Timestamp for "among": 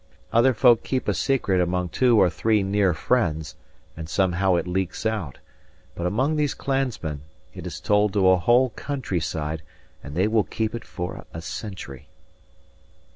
1.61-1.89, 6.07-6.37